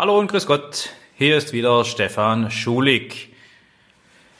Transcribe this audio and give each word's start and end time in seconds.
Hallo 0.00 0.16
und 0.16 0.30
grüß 0.30 0.46
Gott, 0.46 0.90
hier 1.16 1.36
ist 1.36 1.52
wieder 1.52 1.84
Stefan 1.84 2.52
Schulig. 2.52 3.34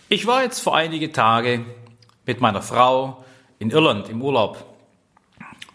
Ich 0.08 0.25
war 0.25 0.45
jetzt 0.45 0.61
vor 0.61 0.77
einige 0.77 1.11
Tage 1.11 1.65
mit 2.25 2.41
meiner 2.41 2.62
Frau 2.62 3.25
in 3.59 3.71
Irland 3.71 4.09
im 4.09 4.23
Urlaub. 4.23 4.65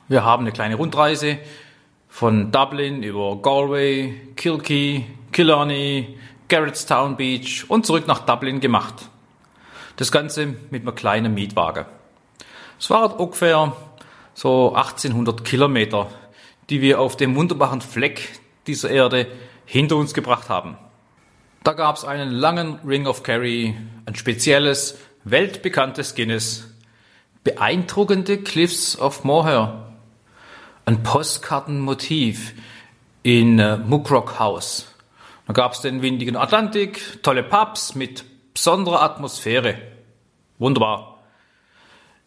Wir 0.07 0.23
haben 0.23 0.43
eine 0.43 0.53
kleine 0.53 0.75
Rundreise 0.75 1.37
von 2.07 2.49
Dublin 2.49 3.03
über 3.03 3.41
Galway, 3.41 4.21
Kilkee, 4.37 5.03
Killarney, 5.33 6.17
Garrettstown 6.47 7.17
Beach 7.17 7.65
und 7.67 7.85
zurück 7.85 8.07
nach 8.07 8.19
Dublin 8.19 8.61
gemacht. 8.61 9.09
Das 9.97 10.13
Ganze 10.13 10.45
mit 10.69 10.83
einem 10.83 10.95
kleinen 10.95 11.33
Mietwagen. 11.33 11.83
Es 12.79 12.89
waren 12.89 13.11
ungefähr 13.11 13.75
so 14.33 14.73
1800 14.75 15.43
Kilometer, 15.43 16.07
die 16.69 16.79
wir 16.79 17.01
auf 17.01 17.17
dem 17.17 17.35
wunderbaren 17.35 17.81
Fleck 17.81 18.39
dieser 18.65 18.89
Erde 18.89 19.27
hinter 19.65 19.97
uns 19.97 20.13
gebracht 20.13 20.49
haben. 20.49 20.77
Da 21.63 21.73
gab 21.73 21.95
es 21.95 22.03
einen 22.03 22.31
langen 22.31 22.79
Ring 22.85 23.07
of 23.07 23.23
Kerry, 23.23 23.75
ein 24.05 24.15
spezielles, 24.15 24.97
weltbekanntes 25.23 26.15
Guinness, 26.15 26.69
beeindruckende 27.43 28.37
Cliffs 28.39 28.97
of 28.97 29.23
Moher, 29.23 29.93
ein 30.85 31.03
Postkartenmotiv 31.03 32.53
in 33.23 33.59
äh, 33.59 33.77
Muckrock 33.77 34.39
House. 34.39 34.87
Da 35.47 35.53
gab 35.53 35.73
es 35.73 35.81
den 35.81 36.01
windigen 36.01 36.35
Atlantik, 36.35 37.21
tolle 37.23 37.43
Pubs 37.43 37.95
mit 37.95 38.25
besonderer 38.53 39.01
Atmosphäre. 39.01 39.77
Wunderbar. 40.59 41.23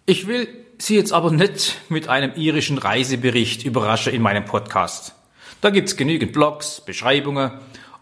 Ich 0.07 0.27
will 0.27 0.49
Sie 0.79 0.97
jetzt 0.97 1.13
aber 1.13 1.31
nicht 1.31 1.81
mit 1.89 2.09
einem 2.09 2.35
irischen 2.37 2.77
Reisebericht 2.77 3.65
überraschen 3.65 4.13
in 4.13 4.21
meinem 4.21 4.45
Podcast. 4.45 5.15
Da 5.61 5.71
gibt's 5.71 5.97
genügend 5.97 6.33
Blogs, 6.33 6.81
Beschreibungen 6.81 7.53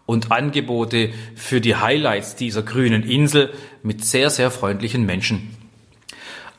und 0.05 0.31
Angebote 0.31 1.13
für 1.35 1.61
die 1.61 1.75
Highlights 1.75 2.35
dieser 2.35 2.63
grünen 2.63 3.03
Insel 3.03 3.53
mit 3.83 4.03
sehr, 4.03 4.29
sehr 4.29 4.51
freundlichen 4.51 5.05
Menschen. 5.05 5.55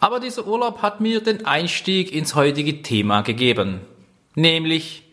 Aber 0.00 0.20
dieser 0.20 0.46
Urlaub 0.46 0.82
hat 0.82 1.00
mir 1.00 1.22
den 1.22 1.46
Einstieg 1.46 2.12
ins 2.12 2.34
heutige 2.34 2.82
Thema 2.82 3.22
gegeben, 3.22 3.80
nämlich, 4.34 5.04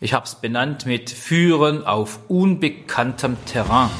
ich 0.00 0.12
habe 0.12 0.26
es 0.26 0.34
benannt 0.34 0.86
mit 0.86 1.10
Führen 1.10 1.86
auf 1.86 2.20
unbekanntem 2.28 3.36
Terrain. 3.46 3.90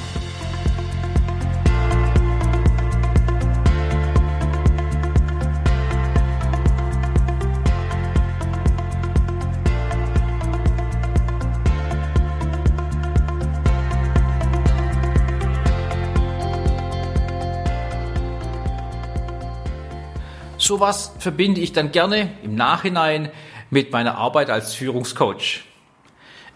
Sowas 20.66 21.12
verbinde 21.20 21.60
ich 21.60 21.72
dann 21.72 21.92
gerne 21.92 22.32
im 22.42 22.56
Nachhinein 22.56 23.30
mit 23.70 23.92
meiner 23.92 24.18
Arbeit 24.18 24.50
als 24.50 24.74
Führungscoach. 24.74 25.62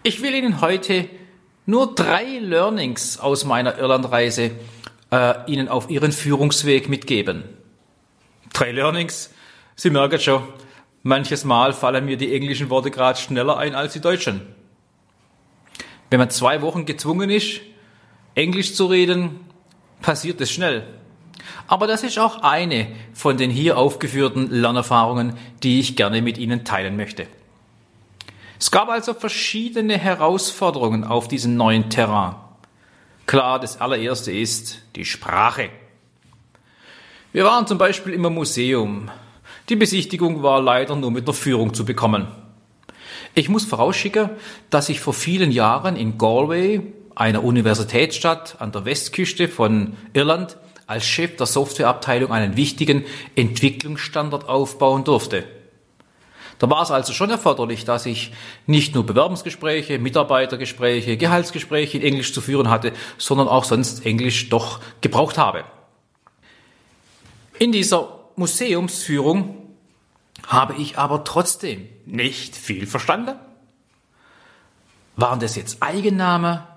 Ich 0.03 0.21
will 0.21 0.35
Ihnen 0.35 0.59
heute 0.59 1.07
nur 1.65 1.95
drei 1.95 2.39
Learnings 2.39 3.21
aus 3.21 3.45
meiner 3.45 3.77
Irlandreise 3.77 4.51
äh, 5.11 5.33
Ihnen 5.49 5.69
auf 5.69 5.89
Ihren 5.89 6.11
Führungsweg 6.11 6.89
mitgeben. 6.89 7.45
Drei 8.51 8.73
Learnings? 8.73 9.33
Sie 9.77 9.89
merken 9.89 10.19
schon, 10.19 10.43
manches 11.03 11.45
Mal 11.45 11.71
fallen 11.71 12.03
mir 12.03 12.17
die 12.17 12.35
englischen 12.35 12.69
Worte 12.69 12.91
gerade 12.91 13.17
schneller 13.17 13.55
ein 13.55 13.75
als 13.75 13.93
die 13.93 14.01
deutschen. 14.01 14.41
Wenn 16.09 16.19
man 16.19 16.29
zwei 16.29 16.61
Wochen 16.61 16.85
gezwungen 16.85 17.29
ist, 17.29 17.61
Englisch 18.35 18.75
zu 18.75 18.87
reden, 18.87 19.39
passiert 20.01 20.41
es 20.41 20.51
schnell. 20.51 21.00
Aber 21.67 21.87
das 21.87 22.03
ist 22.03 22.19
auch 22.19 22.43
eine 22.43 22.87
von 23.13 23.37
den 23.37 23.49
hier 23.49 23.77
aufgeführten 23.77 24.49
Lernerfahrungen, 24.49 25.37
die 25.63 25.79
ich 25.79 25.95
gerne 25.95 26.21
mit 26.21 26.37
Ihnen 26.37 26.65
teilen 26.65 26.97
möchte. 26.97 27.27
Es 28.59 28.69
gab 28.69 28.89
also 28.89 29.13
verschiedene 29.13 29.97
Herausforderungen 29.97 31.03
auf 31.03 31.27
diesem 31.27 31.55
neuen 31.55 31.89
Terrain. 31.89 32.35
Klar, 33.25 33.59
das 33.59 33.81
allererste 33.81 34.31
ist 34.31 34.83
die 34.95 35.05
Sprache. 35.05 35.69
Wir 37.31 37.45
waren 37.45 37.65
zum 37.65 37.77
Beispiel 37.77 38.13
im 38.13 38.21
Museum. 38.21 39.09
Die 39.69 39.75
Besichtigung 39.77 40.43
war 40.43 40.61
leider 40.61 40.95
nur 40.95 41.11
mit 41.11 41.27
der 41.27 41.33
Führung 41.33 41.73
zu 41.73 41.85
bekommen. 41.85 42.27
Ich 43.33 43.47
muss 43.47 43.63
vorausschicken, 43.63 44.29
dass 44.69 44.89
ich 44.89 44.99
vor 44.99 45.13
vielen 45.13 45.51
Jahren 45.51 45.95
in 45.95 46.17
Galway, 46.17 46.81
einer 47.15 47.43
Universitätsstadt 47.43 48.57
an 48.59 48.71
der 48.73 48.83
Westküste 48.83 49.47
von 49.47 49.95
Irland, 50.13 50.57
als 50.91 51.05
Chef 51.05 51.37
der 51.37 51.47
Softwareabteilung 51.47 52.31
einen 52.31 52.57
wichtigen 52.57 53.05
Entwicklungsstandard 53.35 54.47
aufbauen 54.47 55.03
durfte. 55.03 55.45
Da 56.59 56.69
war 56.69 56.83
es 56.83 56.91
also 56.91 57.13
schon 57.13 57.31
erforderlich, 57.31 57.85
dass 57.85 58.05
ich 58.05 58.33
nicht 58.67 58.93
nur 58.93 59.03
Bewerbungsgespräche, 59.05 59.97
Mitarbeitergespräche, 59.97 61.17
Gehaltsgespräche 61.17 61.97
in 61.97 62.03
Englisch 62.03 62.33
zu 62.33 62.41
führen 62.41 62.69
hatte, 62.69 62.91
sondern 63.17 63.47
auch 63.47 63.63
sonst 63.63 64.05
Englisch 64.05 64.49
doch 64.49 64.79
gebraucht 64.99 65.39
habe. 65.39 65.63
In 67.57 67.71
dieser 67.71 68.19
Museumsführung 68.35 69.57
habe 70.45 70.75
ich 70.77 70.97
aber 70.97 71.23
trotzdem 71.23 71.87
nicht 72.05 72.55
viel 72.55 72.85
verstanden. 72.85 73.35
Waren 75.15 75.39
das 75.39 75.55
jetzt 75.55 75.81
Eigenname, 75.81 76.67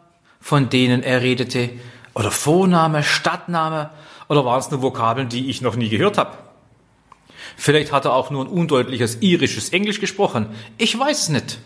von 0.41 0.71
denen 0.71 1.03
er 1.03 1.21
redete, 1.21 1.71
oder 2.15 2.31
Vorname, 2.31 3.03
Stadtname 3.03 3.91
oder 4.29 4.45
waren 4.45 4.61
es 4.61 4.71
nur 4.71 4.83
Vokabeln, 4.83 5.29
die 5.29 5.51
ich 5.51 5.61
noch 5.61 5.77
nie 5.77 5.89
gehört 5.89 6.19
habe? 6.19 6.39
Vielleicht 7.57 7.93
hat 7.93 8.05
er 8.05 8.15
auch 8.15 8.31
nur 8.31 8.45
ein 8.45 8.49
undeutliches 8.49 9.19
irisches 9.21 9.69
Englisch 9.71 10.01
gesprochen. 10.01 10.49
Ich 10.79 10.99
weiß 10.99 11.23
es 11.23 11.29
nicht. 11.29 11.59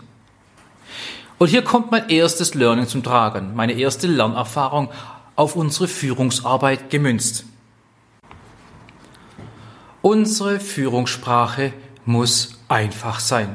Und 1.38 1.48
hier 1.48 1.62
kommt 1.62 1.90
mein 1.90 2.08
erstes 2.08 2.54
Learning 2.54 2.88
zum 2.88 3.02
Tragen, 3.02 3.54
meine 3.54 3.72
erste 3.72 4.08
Lernerfahrung 4.08 4.90
auf 5.36 5.54
unsere 5.54 5.86
Führungsarbeit 5.86 6.90
gemünzt. 6.90 7.44
Unsere 10.02 10.58
Führungssprache 10.58 11.72
muss 12.04 12.58
einfach 12.68 13.20
sein. 13.20 13.54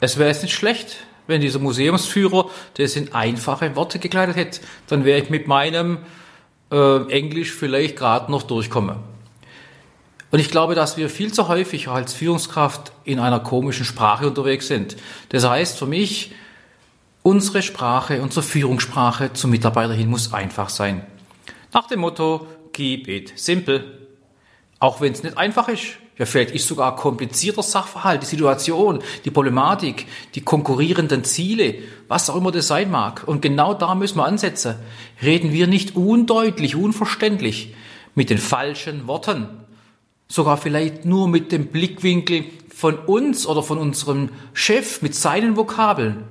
Es 0.00 0.18
wäre 0.18 0.28
jetzt 0.28 0.42
nicht 0.42 0.54
schlecht, 0.54 1.06
wenn 1.30 1.40
dieser 1.40 1.58
Museumsführer 1.58 2.50
das 2.74 2.96
in 2.96 3.14
einfache 3.14 3.74
Worte 3.76 3.98
gekleidet 3.98 4.36
hätte, 4.36 4.60
dann 4.88 5.06
wäre 5.06 5.20
ich 5.20 5.30
mit 5.30 5.46
meinem 5.46 5.98
äh, 6.70 7.10
Englisch 7.10 7.52
vielleicht 7.52 7.96
gerade 7.96 8.30
noch 8.30 8.42
durchkomme. 8.42 8.96
Und 10.30 10.38
ich 10.38 10.50
glaube, 10.50 10.74
dass 10.74 10.96
wir 10.96 11.08
viel 11.08 11.32
zu 11.32 11.48
häufig 11.48 11.88
als 11.88 12.12
Führungskraft 12.12 12.92
in 13.04 13.18
einer 13.18 13.40
komischen 13.40 13.84
Sprache 13.84 14.26
unterwegs 14.28 14.68
sind. 14.68 14.96
Das 15.30 15.48
heißt 15.48 15.78
für 15.78 15.86
mich, 15.86 16.32
unsere 17.22 17.62
Sprache, 17.62 18.22
unsere 18.22 18.42
Führungssprache 18.42 19.32
zum 19.32 19.50
Mitarbeiter 19.50 19.94
hin 19.94 20.08
muss 20.08 20.32
einfach 20.32 20.68
sein. 20.68 21.04
Nach 21.72 21.86
dem 21.88 22.00
Motto, 22.00 22.46
keep 22.72 23.08
it 23.08 23.32
simple. 23.36 23.98
Auch 24.78 25.00
wenn 25.00 25.12
es 25.12 25.22
nicht 25.22 25.36
einfach 25.36 25.68
ist. 25.68 25.98
Ja, 26.20 26.26
vielleicht 26.26 26.50
ist 26.50 26.68
sogar 26.68 26.96
komplizierter 26.96 27.62
Sachverhalt, 27.62 28.20
die 28.20 28.26
Situation, 28.26 28.98
die 29.24 29.30
Problematik, 29.30 30.04
die 30.34 30.42
konkurrierenden 30.42 31.24
Ziele, 31.24 31.76
was 32.08 32.28
auch 32.28 32.36
immer 32.36 32.52
das 32.52 32.66
sein 32.66 32.90
mag. 32.90 33.26
Und 33.26 33.40
genau 33.40 33.72
da 33.72 33.94
müssen 33.94 34.18
wir 34.18 34.26
ansetzen. 34.26 34.74
Reden 35.22 35.50
wir 35.50 35.66
nicht 35.66 35.96
undeutlich, 35.96 36.76
unverständlich, 36.76 37.74
mit 38.14 38.28
den 38.28 38.36
falschen 38.36 39.06
Worten, 39.06 39.48
sogar 40.28 40.58
vielleicht 40.58 41.06
nur 41.06 41.26
mit 41.26 41.52
dem 41.52 41.68
Blickwinkel 41.68 42.44
von 42.68 42.98
uns 42.98 43.46
oder 43.46 43.62
von 43.62 43.78
unserem 43.78 44.28
Chef 44.52 45.00
mit 45.00 45.14
seinen 45.14 45.56
Vokabeln. 45.56 46.24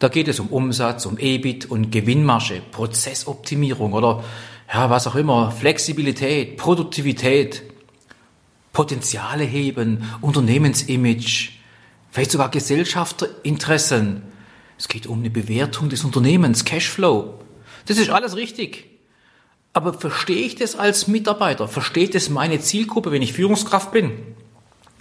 Da 0.00 0.08
geht 0.08 0.26
es 0.26 0.40
um 0.40 0.48
Umsatz, 0.48 1.06
um 1.06 1.18
EBIT 1.18 1.70
und 1.70 1.92
Gewinnmarge, 1.92 2.62
Prozessoptimierung 2.72 3.92
oder 3.92 4.24
ja, 4.74 4.90
was 4.90 5.06
auch 5.06 5.14
immer, 5.14 5.52
Flexibilität, 5.52 6.56
Produktivität. 6.56 7.69
Potenziale 8.72 9.44
heben, 9.44 10.04
Unternehmensimage, 10.20 11.50
vielleicht 12.10 12.30
sogar 12.30 12.50
Gesellschafterinteressen. 12.50 14.22
Es 14.78 14.88
geht 14.88 15.06
um 15.06 15.18
eine 15.20 15.30
Bewertung 15.30 15.88
des 15.88 16.04
Unternehmens, 16.04 16.64
Cashflow. 16.64 17.40
Das 17.86 17.98
ist 17.98 18.10
alles 18.10 18.36
richtig. 18.36 18.86
Aber 19.72 19.94
verstehe 19.94 20.46
ich 20.46 20.56
das 20.56 20.76
als 20.76 21.06
Mitarbeiter? 21.06 21.68
Versteht 21.68 22.14
es 22.14 22.28
meine 22.28 22.60
Zielgruppe, 22.60 23.12
wenn 23.12 23.22
ich 23.22 23.32
Führungskraft 23.32 23.92
bin? 23.92 24.12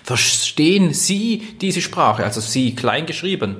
Verstehen 0.03 0.93
Sie 0.93 1.57
diese 1.61 1.81
Sprache, 1.81 2.23
also 2.23 2.41
Sie 2.41 2.75
klein 2.75 3.05
geschrieben? 3.05 3.57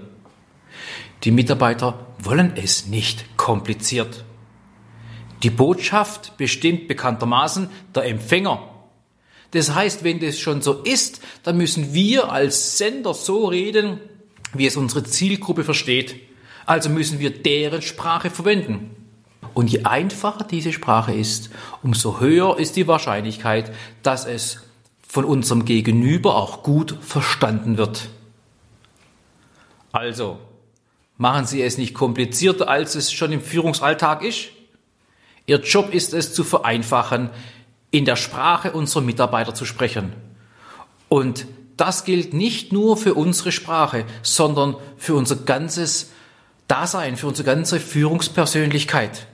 Die 1.24 1.32
Mitarbeiter 1.32 2.08
wollen 2.20 2.54
es 2.56 2.88
nicht 2.88 3.38
kompliziert. 3.38 4.24
Die 5.44 5.50
Botschaft 5.50 6.38
bestimmt 6.38 6.88
bekanntermaßen 6.88 7.70
der 7.96 8.06
Empfänger. 8.06 8.62
Das 9.52 9.74
heißt, 9.74 10.04
wenn 10.04 10.20
das 10.20 10.40
schon 10.40 10.62
so 10.62 10.84
ist, 10.84 11.22
dann 11.44 11.58
müssen 11.58 11.94
wir 11.94 12.32
als 12.32 12.78
Sender 12.78 13.14
so 13.14 13.48
reden, 13.48 14.00
wie 14.54 14.68
es 14.68 14.78
unsere 14.78 15.04
Zielgruppe 15.04 15.64
versteht. 15.64 16.16
Also 16.66 16.90
müssen 16.90 17.20
wir 17.20 17.32
deren 17.32 17.82
Sprache 17.82 18.30
verwenden. 18.30 18.96
Und 19.54 19.72
je 19.72 19.86
einfacher 19.86 20.44
diese 20.44 20.72
Sprache 20.72 21.14
ist, 21.14 21.50
umso 21.82 22.20
höher 22.20 22.60
ist 22.60 22.76
die 22.76 22.88
Wahrscheinlichkeit, 22.88 23.72
dass 24.04 24.26
es 24.26 24.62
von 25.08 25.26
unserem 25.26 25.66
Gegenüber 25.66 26.36
auch 26.36 26.62
gut 26.62 26.96
verstanden 27.02 27.78
wird. 27.78 28.10
Also, 29.92 30.38
machen 31.18 31.48
Sie 31.48 31.64
es 31.64 31.80
nicht 31.80 31.96
komplizierter, 31.96 32.70
als 32.70 32.94
es 32.94 33.12
schon 33.12 33.32
im 33.32 33.42
Führungsalltag 33.42 34.24
ist. 34.24 34.50
Ihr 35.48 35.62
Job 35.62 35.92
ist 35.92 36.14
es 36.14 36.34
zu 36.34 36.44
vereinfachen, 36.44 37.32
in 37.92 38.06
der 38.06 38.16
Sprache 38.16 38.72
unserer 38.72 39.02
Mitarbeiter 39.02 39.54
zu 39.54 39.66
sprechen. 39.66 40.14
Und 41.08 41.48
das 41.78 42.04
gilt 42.04 42.34
nicht 42.34 42.72
nur 42.74 42.98
für 42.98 43.14
unsere 43.14 43.52
Sprache, 43.52 44.06
sondern 44.22 44.76
für 44.98 45.16
unser 45.16 45.38
ganzes 45.38 46.12
Dasein, 46.68 47.18
für 47.18 47.28
unsere 47.28 47.46
ganze 47.46 47.80
Führungspersönlichkeit. 47.80 49.28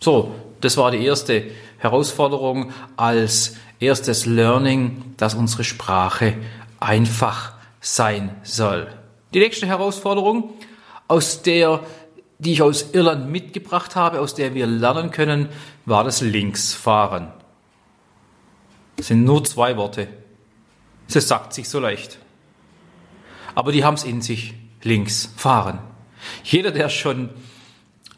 So, 0.00 0.34
das 0.60 0.76
war 0.76 0.90
die 0.90 1.04
erste 1.04 1.44
Herausforderung 1.78 2.72
als 2.96 3.54
erstes 3.78 4.26
Learning, 4.26 5.14
dass 5.16 5.34
unsere 5.34 5.64
Sprache 5.64 6.36
einfach 6.78 7.52
sein 7.80 8.36
soll. 8.42 8.88
Die 9.32 9.38
nächste 9.38 9.66
Herausforderung, 9.66 10.54
aus 11.08 11.42
der, 11.42 11.80
die 12.40 12.52
ich 12.52 12.62
aus 12.62 12.92
Irland 12.92 13.30
mitgebracht 13.30 13.96
habe, 13.96 14.20
aus 14.20 14.34
der 14.34 14.54
wir 14.54 14.66
lernen 14.66 15.10
können, 15.10 15.48
war 15.84 16.04
das 16.04 16.20
Linksfahren. 16.20 17.28
Das 18.96 19.08
sind 19.08 19.24
nur 19.24 19.44
zwei 19.44 19.76
Worte. 19.76 20.08
Das 21.12 21.28
sagt 21.28 21.52
sich 21.52 21.68
so 21.68 21.80
leicht. 21.80 22.18
Aber 23.54 23.72
die 23.72 23.84
haben 23.84 23.94
es 23.94 24.04
in 24.04 24.22
sich. 24.22 24.54
Links 24.82 25.32
fahren. 25.36 25.78
Jeder, 26.42 26.70
der 26.70 26.88
schon 26.88 27.30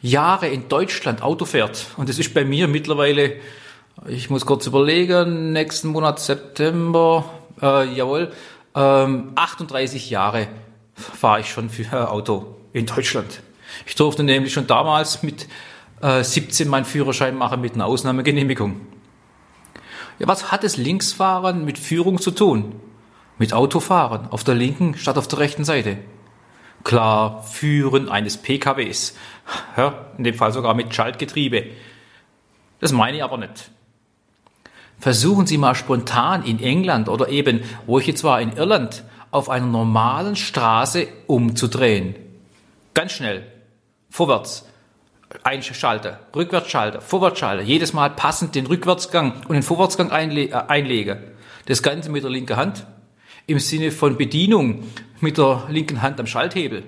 Jahre 0.01 0.47
in 0.47 0.69
Deutschland 0.69 1.21
Auto 1.21 1.45
fährt, 1.45 1.87
und 1.97 2.09
das 2.09 2.19
ist 2.19 2.33
bei 2.33 2.45
mir 2.45 2.67
mittlerweile, 2.67 3.37
ich 4.07 4.29
muss 4.29 4.45
kurz 4.45 4.65
überlegen, 4.65 5.51
nächsten 5.51 5.89
Monat 5.89 6.19
September, 6.19 7.29
äh, 7.61 7.93
jawohl, 7.93 8.31
ähm, 8.75 9.31
38 9.35 10.09
Jahre 10.09 10.47
fahre 10.95 11.41
ich 11.41 11.49
schon 11.49 11.69
für 11.69 12.09
Auto 12.09 12.55
in 12.73 12.85
Deutschland. 12.85 13.41
Ich 13.85 13.95
durfte 13.95 14.23
nämlich 14.23 14.53
schon 14.53 14.67
damals 14.67 15.23
mit 15.23 15.47
äh, 16.01 16.23
17 16.23 16.67
meinen 16.67 16.85
Führerschein 16.85 17.35
machen 17.35 17.61
mit 17.61 17.73
einer 17.73 17.85
Ausnahmegenehmigung. 17.85 18.81
Ja, 20.19 20.27
was 20.27 20.51
hat 20.51 20.63
das 20.63 20.77
Linksfahren 20.77 21.65
mit 21.65 21.79
Führung 21.79 22.19
zu 22.19 22.31
tun? 22.31 22.75
Mit 23.37 23.53
Autofahren 23.53 24.27
auf 24.29 24.43
der 24.43 24.55
linken 24.55 24.95
statt 24.97 25.17
auf 25.17 25.27
der 25.27 25.39
rechten 25.39 25.65
Seite. 25.65 25.97
Klar, 26.83 27.43
Führen 27.43 28.09
eines 28.09 28.37
PKWs. 28.37 29.15
Ja, 29.77 30.07
in 30.17 30.23
dem 30.23 30.35
Fall 30.35 30.51
sogar 30.51 30.73
mit 30.73 30.93
Schaltgetriebe. 30.93 31.67
Das 32.79 32.91
meine 32.91 33.17
ich 33.17 33.23
aber 33.23 33.37
nicht. 33.37 33.71
Versuchen 34.99 35.47
Sie 35.47 35.57
mal 35.57 35.75
spontan 35.75 36.43
in 36.43 36.59
England 36.59 37.09
oder 37.09 37.29
eben, 37.29 37.61
wo 37.85 37.99
ich 37.99 38.07
jetzt 38.07 38.23
war, 38.23 38.39
in 38.39 38.53
Irland, 38.53 39.03
auf 39.31 39.49
einer 39.49 39.65
normalen 39.65 40.35
Straße 40.35 41.07
umzudrehen. 41.27 42.15
Ganz 42.93 43.13
schnell. 43.13 43.45
Vorwärts. 44.13 44.63
Einschalter, 45.41 46.19
Rückwärtsschalter, 46.35 47.01
Vorwärtsschalter, 47.01 47.63
jedes 47.63 47.93
Mal 47.93 48.11
passend 48.11 48.53
den 48.53 48.67
Rückwärtsgang 48.67 49.41
und 49.47 49.55
den 49.55 49.63
Vorwärtsgang 49.63 50.11
einle 50.11 50.49
äh, 50.49 50.53
einlege. 50.67 51.31
Das 51.65 51.81
Ganze 51.81 52.11
mit 52.11 52.21
der 52.21 52.29
linken 52.29 52.55
Hand 52.55 52.85
im 53.47 53.57
Sinne 53.57 53.89
von 53.89 54.15
Bedienung 54.15 54.87
mit 55.19 55.39
der 55.39 55.63
linken 55.67 56.03
Hand 56.03 56.19
am 56.19 56.27
Schalthebel. 56.27 56.83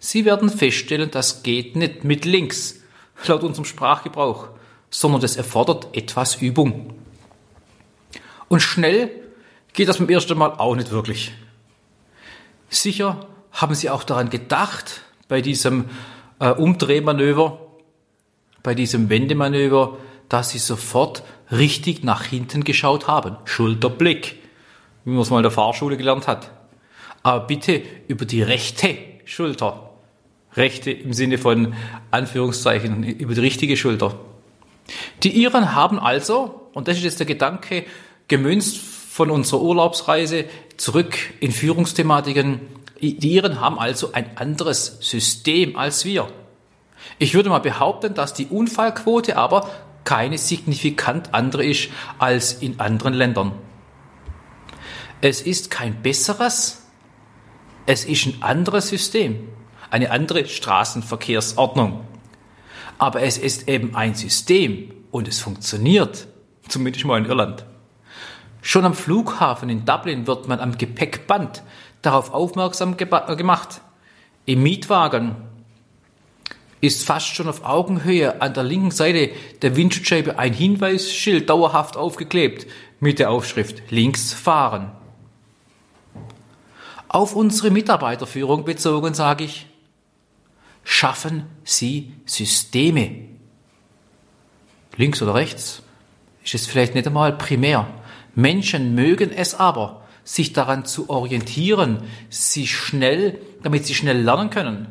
Sie 0.00 0.26
werden 0.26 0.50
feststellen, 0.50 1.10
das 1.10 1.42
geht 1.42 1.76
nicht 1.76 2.04
mit 2.04 2.26
links, 2.26 2.82
laut 3.26 3.42
unserem 3.42 3.64
Sprachgebrauch, 3.64 4.50
sondern 4.90 5.22
das 5.22 5.38
erfordert 5.38 5.96
etwas 5.96 6.42
Übung. 6.42 6.92
Und 8.48 8.60
schnell 8.60 9.10
geht 9.72 9.88
das 9.88 9.96
beim 9.96 10.10
ersten 10.10 10.36
Mal 10.36 10.50
auch 10.58 10.76
nicht 10.76 10.90
wirklich. 10.90 11.32
Sicher 12.68 13.26
haben 13.50 13.74
Sie 13.74 13.88
auch 13.88 14.04
daran 14.04 14.28
gedacht, 14.28 15.04
bei 15.28 15.42
diesem 15.42 15.84
äh, 16.38 16.50
Umdrehmanöver, 16.50 17.60
bei 18.62 18.74
diesem 18.74 19.08
Wendemanöver, 19.08 19.98
dass 20.28 20.50
Sie 20.50 20.58
sofort 20.58 21.22
richtig 21.50 22.04
nach 22.04 22.24
hinten 22.24 22.64
geschaut 22.64 23.06
haben. 23.06 23.36
Schulterblick, 23.44 24.36
wie 25.04 25.10
man 25.10 25.20
es 25.20 25.30
mal 25.30 25.38
in 25.38 25.42
der 25.42 25.52
Fahrschule 25.52 25.96
gelernt 25.96 26.26
hat. 26.26 26.50
Aber 27.22 27.46
bitte 27.46 27.82
über 28.08 28.24
die 28.24 28.42
rechte 28.42 28.96
Schulter. 29.24 29.90
Rechte 30.54 30.90
im 30.90 31.12
Sinne 31.12 31.38
von 31.38 31.74
Anführungszeichen, 32.10 33.04
über 33.04 33.34
die 33.34 33.40
richtige 33.40 33.76
Schulter. 33.76 34.18
Die 35.22 35.42
Iren 35.42 35.74
haben 35.74 35.98
also, 35.98 36.68
und 36.72 36.88
das 36.88 36.96
ist 36.96 37.04
jetzt 37.04 37.20
der 37.20 37.26
Gedanke, 37.26 37.84
gemünzt 38.28 38.78
von 38.78 39.30
unserer 39.30 39.60
Urlaubsreise 39.62 40.44
zurück 40.76 41.16
in 41.40 41.52
Führungsthematiken, 41.52 42.60
die 43.00 43.34
Iren 43.34 43.60
haben 43.60 43.78
also 43.78 44.12
ein 44.12 44.36
anderes 44.36 44.98
System 45.00 45.76
als 45.76 46.04
wir. 46.04 46.28
Ich 47.18 47.34
würde 47.34 47.48
mal 47.48 47.58
behaupten, 47.58 48.14
dass 48.14 48.34
die 48.34 48.46
Unfallquote 48.46 49.36
aber 49.36 49.68
keine 50.04 50.38
signifikant 50.38 51.34
andere 51.34 51.64
ist 51.64 51.90
als 52.18 52.54
in 52.54 52.80
anderen 52.80 53.14
Ländern. 53.14 53.52
Es 55.20 55.42
ist 55.42 55.70
kein 55.70 56.02
besseres, 56.02 56.86
es 57.86 58.04
ist 58.04 58.26
ein 58.26 58.42
anderes 58.42 58.88
System, 58.88 59.48
eine 59.90 60.10
andere 60.10 60.46
Straßenverkehrsordnung. 60.46 62.04
Aber 62.98 63.22
es 63.22 63.38
ist 63.38 63.68
eben 63.68 63.94
ein 63.94 64.14
System 64.14 64.92
und 65.10 65.28
es 65.28 65.40
funktioniert, 65.40 66.26
zumindest 66.68 67.04
mal 67.04 67.18
in 67.18 67.26
Irland. 67.26 67.64
Schon 68.68 68.84
am 68.84 68.92
Flughafen 68.92 69.70
in 69.70 69.86
Dublin 69.86 70.26
wird 70.26 70.46
man 70.46 70.60
am 70.60 70.76
Gepäckband 70.76 71.62
darauf 72.02 72.34
aufmerksam 72.34 72.98
gemacht. 72.98 73.80
Im 74.44 74.62
Mietwagen 74.62 75.36
ist 76.82 77.06
fast 77.06 77.28
schon 77.28 77.48
auf 77.48 77.64
Augenhöhe 77.64 78.42
an 78.42 78.52
der 78.52 78.64
linken 78.64 78.90
Seite 78.90 79.30
der 79.62 79.74
Windschutzscheibe 79.74 80.38
ein 80.38 80.52
Hinweisschild 80.52 81.48
dauerhaft 81.48 81.96
aufgeklebt 81.96 82.66
mit 83.00 83.18
der 83.18 83.30
Aufschrift 83.30 83.90
links 83.90 84.34
fahren. 84.34 84.90
Auf 87.08 87.34
unsere 87.34 87.70
Mitarbeiterführung 87.70 88.66
bezogen 88.66 89.14
sage 89.14 89.44
ich, 89.44 89.66
schaffen 90.84 91.46
Sie 91.64 92.12
Systeme. 92.26 93.28
Links 94.98 95.22
oder 95.22 95.32
rechts 95.32 95.82
ist 96.44 96.54
es 96.54 96.66
vielleicht 96.66 96.94
nicht 96.94 97.06
einmal 97.06 97.32
primär. 97.32 97.88
Menschen 98.38 98.94
mögen 98.94 99.32
es 99.32 99.56
aber, 99.56 100.06
sich 100.22 100.52
daran 100.52 100.84
zu 100.84 101.10
orientieren, 101.10 102.04
sie 102.30 102.68
schnell, 102.68 103.40
damit 103.64 103.84
sie 103.84 103.96
schnell 103.96 104.22
lernen 104.22 104.50
können. 104.50 104.86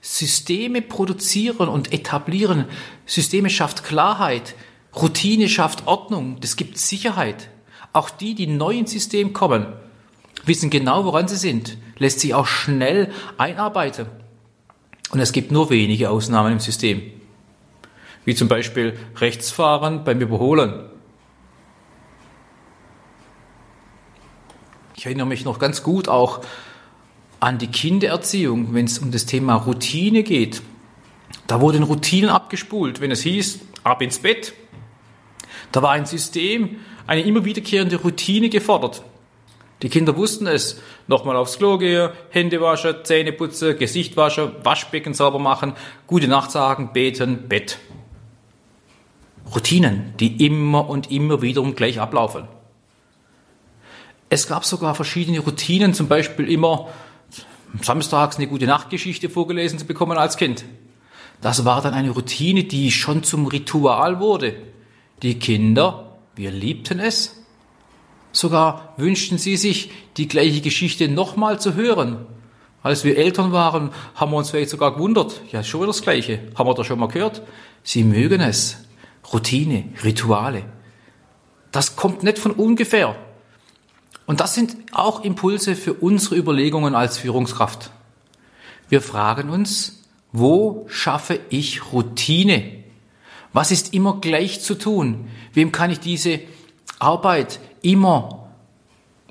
Systeme 0.00 0.82
produzieren 0.82 1.68
und 1.68 1.92
etablieren. 1.92 2.64
Systeme 3.06 3.48
schafft 3.48 3.84
Klarheit. 3.84 4.56
Routine 4.96 5.48
schafft 5.48 5.86
Ordnung. 5.86 6.38
Das 6.40 6.56
gibt 6.56 6.78
Sicherheit. 6.78 7.48
Auch 7.92 8.10
die, 8.10 8.34
die 8.34 8.48
neu 8.48 8.78
ins 8.78 8.90
System 8.90 9.34
kommen, 9.34 9.66
wissen 10.44 10.68
genau, 10.68 11.04
woran 11.04 11.28
sie 11.28 11.36
sind, 11.36 11.78
lässt 11.98 12.18
sich 12.18 12.34
auch 12.34 12.46
schnell 12.46 13.12
einarbeiten. 13.38 14.06
Und 15.12 15.20
es 15.20 15.30
gibt 15.30 15.52
nur 15.52 15.70
wenige 15.70 16.10
Ausnahmen 16.10 16.54
im 16.54 16.60
System. 16.60 17.02
Wie 18.24 18.34
zum 18.34 18.48
Beispiel 18.48 18.98
Rechtsfahren 19.14 20.02
beim 20.02 20.20
Überholen. 20.20 20.89
Ich 25.00 25.06
erinnere 25.06 25.26
mich 25.26 25.46
noch 25.46 25.58
ganz 25.58 25.82
gut 25.82 26.08
auch 26.08 26.42
an 27.40 27.56
die 27.56 27.68
Kindererziehung, 27.68 28.74
wenn 28.74 28.84
es 28.84 28.98
um 28.98 29.10
das 29.10 29.24
Thema 29.24 29.54
Routine 29.54 30.22
geht. 30.22 30.60
Da 31.46 31.62
wurden 31.62 31.84
Routinen 31.84 32.28
abgespult, 32.28 33.00
wenn 33.00 33.10
es 33.10 33.22
hieß, 33.22 33.60
ab 33.82 34.02
ins 34.02 34.18
Bett. 34.18 34.52
Da 35.72 35.80
war 35.80 35.92
ein 35.92 36.04
System, 36.04 36.80
eine 37.06 37.22
immer 37.22 37.46
wiederkehrende 37.46 37.96
Routine 37.96 38.50
gefordert. 38.50 39.02
Die 39.80 39.88
Kinder 39.88 40.18
wussten 40.18 40.46
es. 40.46 40.82
Nochmal 41.06 41.36
aufs 41.36 41.56
Klo 41.56 41.78
gehen, 41.78 42.10
Hände 42.28 42.60
waschen, 42.60 42.96
Zähne 43.04 43.32
putzen, 43.32 43.78
Gesicht 43.78 44.18
waschen, 44.18 44.52
Waschbecken 44.64 45.14
sauber 45.14 45.38
machen, 45.38 45.72
gute 46.06 46.28
Nacht 46.28 46.50
sagen, 46.50 46.90
beten, 46.92 47.48
Bett. 47.48 47.78
Routinen, 49.54 50.12
die 50.20 50.44
immer 50.44 50.90
und 50.90 51.10
immer 51.10 51.40
wiederum 51.40 51.74
gleich 51.74 51.98
ablaufen. 51.98 52.59
Es 54.30 54.48
gab 54.48 54.64
sogar 54.64 54.94
verschiedene 54.94 55.40
Routinen, 55.40 55.92
zum 55.92 56.08
Beispiel 56.08 56.50
immer 56.50 56.88
samstags 57.82 58.36
eine 58.36 58.46
gute 58.46 58.66
Nachtgeschichte 58.66 59.28
vorgelesen 59.28 59.78
zu 59.78 59.84
bekommen 59.84 60.16
als 60.16 60.38
Kind. 60.38 60.64
Das 61.42 61.64
war 61.64 61.82
dann 61.82 61.94
eine 61.94 62.10
Routine, 62.10 62.64
die 62.64 62.90
schon 62.90 63.22
zum 63.22 63.46
Ritual 63.46 64.20
wurde. 64.20 64.56
Die 65.22 65.38
Kinder, 65.38 66.18
wir 66.34 66.50
liebten 66.50 66.98
es, 66.98 67.40
Sogar 68.32 68.94
wünschten 68.96 69.38
sie 69.38 69.56
sich, 69.56 69.90
die 70.16 70.28
gleiche 70.28 70.60
Geschichte 70.60 71.08
nochmal 71.08 71.58
zu 71.60 71.74
hören. 71.74 72.26
Als 72.82 73.04
wir 73.04 73.18
Eltern 73.18 73.52
waren, 73.52 73.90
haben 74.14 74.32
wir 74.32 74.36
uns 74.38 74.50
vielleicht 74.50 74.70
sogar 74.70 74.94
gewundert. 74.94 75.40
Ja, 75.52 75.62
schon 75.62 75.80
wieder 75.80 75.88
das 75.88 76.02
Gleiche. 76.02 76.40
Haben 76.54 76.68
wir 76.68 76.74
das 76.74 76.86
schon 76.86 76.98
mal 76.98 77.08
gehört? 77.08 77.42
Sie 77.82 78.04
mögen 78.04 78.40
es. 78.40 78.84
Routine, 79.32 79.84
Rituale. 80.02 80.64
Das 81.72 81.96
kommt 81.96 82.22
nicht 82.22 82.38
von 82.38 82.52
ungefähr. 82.52 83.16
Und 84.30 84.38
das 84.38 84.54
sind 84.54 84.76
auch 84.92 85.24
Impulse 85.24 85.74
für 85.74 85.92
unsere 85.92 86.36
Überlegungen 86.36 86.94
als 86.94 87.18
Führungskraft. 87.18 87.90
Wir 88.88 89.02
fragen 89.02 89.50
uns, 89.50 90.04
wo 90.30 90.86
schaffe 90.88 91.40
ich 91.48 91.92
Routine? 91.92 92.84
Was 93.52 93.72
ist 93.72 93.92
immer 93.92 94.20
gleich 94.20 94.60
zu 94.60 94.76
tun? 94.76 95.28
Wem 95.52 95.72
kann 95.72 95.90
ich 95.90 95.98
diese 95.98 96.38
Arbeit 97.00 97.58
immer 97.82 98.52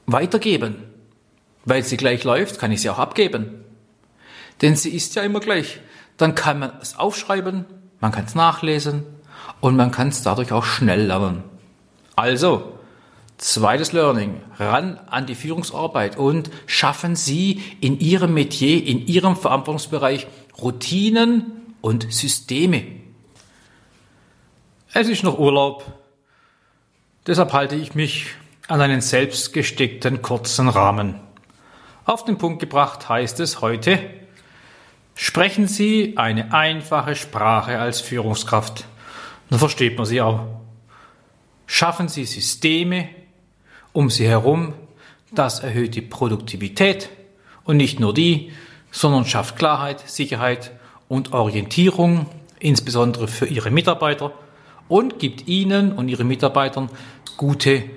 weitergeben? 0.05 0.83
Weil 1.63 1.85
sie 1.85 1.95
gleich 1.95 2.25
läuft, 2.25 2.59
kann 2.59 2.73
ich 2.73 2.81
sie 2.81 2.89
auch 2.89 2.99
abgeben. 2.99 3.63
Denn 4.61 4.75
sie 4.75 4.89
ist 4.89 5.15
ja 5.15 5.23
immer 5.23 5.39
gleich. 5.39 5.79
Dann 6.17 6.35
kann 6.35 6.59
man 6.59 6.73
es 6.81 6.99
aufschreiben, 6.99 7.63
man 8.01 8.11
kann 8.11 8.25
es 8.25 8.35
nachlesen 8.35 9.05
und 9.61 9.77
man 9.77 9.91
kann 9.91 10.09
es 10.09 10.23
dadurch 10.23 10.51
auch 10.51 10.65
schnell 10.65 11.05
lernen. 11.05 11.45
Also, 12.17 12.78
zweites 13.39 13.93
Learning, 13.93 14.41
ran 14.57 14.99
an 15.07 15.25
die 15.25 15.33
Führungsarbeit 15.33 16.17
und 16.17 16.51
schaffen 16.67 17.15
Sie 17.15 17.63
in 17.79 17.99
Ihrem 17.99 18.33
Metier, 18.33 18.85
in 18.85 19.07
Ihrem 19.07 19.35
Verantwortungsbereich 19.35 20.27
Routinen 20.61 21.73
und 21.81 22.11
Systeme. 22.13 22.85
Es 24.93 25.07
ist 25.07 25.23
noch 25.23 25.39
Urlaub, 25.39 25.85
deshalb 27.25 27.53
halte 27.53 27.75
ich 27.75 27.95
mich 27.95 28.27
an 28.67 28.81
einen 28.81 29.01
selbst 29.01 29.53
gestickten 29.53 30.21
kurzen 30.21 30.67
Rahmen. 30.67 31.15
Auf 32.05 32.25
den 32.25 32.37
Punkt 32.37 32.59
gebracht 32.59 33.07
heißt 33.07 33.39
es 33.39 33.61
heute, 33.61 33.99
sprechen 35.15 35.67
Sie 35.67 36.17
eine 36.17 36.53
einfache 36.53 37.15
Sprache 37.15 37.79
als 37.79 38.01
Führungskraft. 38.01 38.85
Dann 39.49 39.59
versteht 39.59 39.97
man 39.97 40.05
sie 40.05 40.21
auch. 40.21 40.45
Schaffen 41.65 42.09
Sie 42.09 42.25
Systeme 42.25 43.09
um 43.99 44.09
Sie 44.09 44.29
herum, 44.29 44.75
das 45.29 45.59
erhöht 45.59 45.93
die 45.93 46.01
Produktivität 46.01 47.09
und 47.65 47.75
nicht 47.75 47.99
nur 47.99 48.13
die, 48.13 48.53
sondern 48.91 49.25
schafft 49.25 49.57
Klarheit, 49.57 50.09
Sicherheit 50.09 50.71
und 51.09 51.33
Orientierung, 51.33 52.27
insbesondere 52.59 53.27
für 53.27 53.45
Ihre 53.45 53.71
Mitarbeiter 53.71 54.31
und 54.87 55.19
gibt 55.19 55.49
Ihnen 55.49 55.91
und 55.91 56.07
Ihren 56.07 56.29
Mitarbeitern 56.29 56.89
gute 57.35 57.89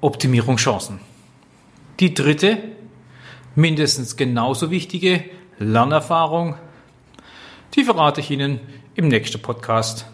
Optimierungschancen. 0.00 1.00
Die 1.98 2.14
dritte 2.14 2.58
mindestens 3.56 4.16
genauso 4.16 4.70
wichtige 4.70 5.24
Lernerfahrung, 5.58 6.54
die 7.74 7.82
verrate 7.82 8.20
ich 8.20 8.30
Ihnen 8.30 8.60
im 8.94 9.08
nächsten 9.08 9.42
Podcast. 9.42 10.06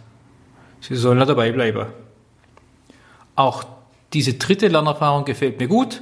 Sie 0.81 0.97
sollen 0.97 1.19
da 1.19 1.27
dabei 1.27 1.53
bleiben. 1.53 1.89
Auch 3.37 3.74
diese 4.15 4.35
dritte 4.35 4.69
Lernerfahrung 4.69 5.25
gefällt 5.25 5.59
mir 5.59 5.69
gut 5.69 6.01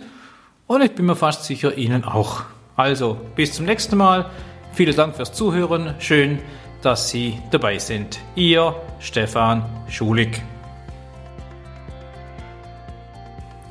und 0.66 0.82
ich 0.82 0.94
bin 0.94 1.06
mir 1.06 1.16
fast 1.16 1.44
sicher 1.44 1.76
Ihnen 1.76 2.04
auch. 2.04 2.42
Also, 2.76 3.18
bis 3.34 3.54
zum 3.54 3.64
nächsten 3.66 3.96
Mal. 3.96 4.30
Vielen 4.72 4.94
Dank 4.94 5.16
fürs 5.16 5.32
Zuhören. 5.32 5.94
Schön, 5.98 6.38
dass 6.82 7.10
Sie 7.10 7.38
dabei 7.50 7.78
sind. 7.78 8.18
Ihr 8.34 8.74
Stefan 8.98 9.64
Schulig. 9.88 10.42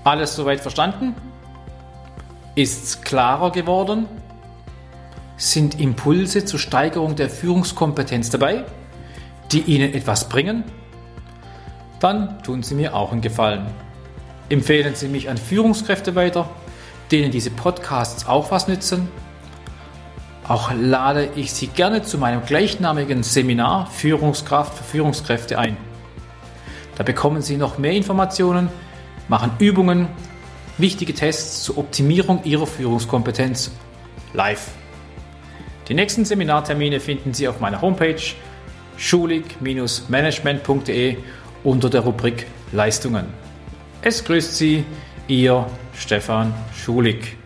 Alles 0.04 0.36
soweit 0.36 0.60
verstanden? 0.60 1.16
Ist's 2.56 3.02
klarer 3.02 3.52
geworden? 3.52 4.08
Sind 5.38 5.80
Impulse 5.80 6.46
zur 6.46 6.60
Steigerung 6.60 7.16
der 7.16 7.30
Führungskompetenz 7.30 8.30
dabei, 8.30 8.66
die 9.52 9.62
Ihnen 9.62 9.94
etwas 9.94 10.30
bringen? 10.30 10.64
Dann 12.00 12.42
tun 12.44 12.64
Sie 12.64 12.76
mir 12.76 12.96
auch 12.96 13.12
einen 13.12 13.22
Gefallen. 13.22 13.68
Empfehlen 14.52 14.94
Sie 14.96 15.08
mich 15.08 15.30
an 15.30 15.38
Führungskräfte 15.38 16.16
weiter, 16.16 16.50
denen 17.10 17.32
diese 17.32 17.52
Podcasts 17.52 18.28
auch 18.28 18.52
was 18.52 18.68
nützen. 18.68 19.08
Auch 20.46 20.74
lade 20.78 21.30
ich 21.38 21.54
Sie 21.54 21.68
gerne 21.68 22.04
zu 22.04 22.18
meinem 22.18 22.46
gleichnamigen 22.46 23.24
Seminar 23.24 23.90
Führungskraft 23.90 24.78
für 24.78 24.84
Führungskräfte 24.84 25.58
ein. 25.58 25.78
Da 26.98 27.04
bekommen 27.04 27.42
Sie 27.42 27.56
noch 27.56 27.78
mehr 27.78 27.94
Informationen, 27.94 28.68
machen 29.30 29.52
Übungen, 29.60 30.10
wichtige 30.78 31.14
Tests 31.14 31.64
zur 31.64 31.78
Optimierung 31.78 32.44
Ihrer 32.44 32.68
Führungskompetenz 32.68 33.72
live. 34.34 34.68
Die 35.88 35.94
nächsten 35.94 36.26
Seminartermine 36.26 37.00
finden 37.00 37.34
Sie 37.34 37.48
auf 37.48 37.62
meiner 37.62 37.80
Homepage 37.80 38.20
schulig-management.de 38.98 41.18
unter 41.64 41.90
der 41.90 42.02
Rubrik 42.02 42.48
Leistungen. 42.74 43.41
Es 44.04 44.24
grüßt 44.24 44.58
Sie, 44.58 44.84
Ihr 45.28 45.68
Stefan 45.96 46.54
Schulig. 46.76 47.41